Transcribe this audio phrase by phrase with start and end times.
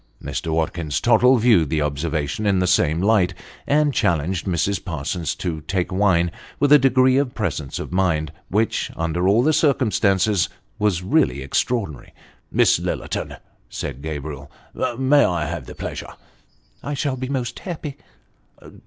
[0.19, 0.51] Mr.
[0.51, 3.35] Watkins Tottle viewed the observation in the same light,
[3.67, 4.83] and challenged Mrs.
[4.83, 9.53] Parsons to take wine, with a degree of presence of mind, which, under all the
[9.53, 12.15] circumstances, was really extraordinary."
[12.51, 13.37] Miss Lillerton,"
[13.69, 14.51] said Gabriel,"
[14.97, 16.13] may I have the pleasure?""
[16.83, 17.97] I shall be most happy."